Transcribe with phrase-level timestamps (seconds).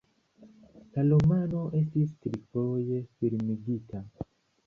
[0.95, 4.01] La romano estis trifoje filmigita.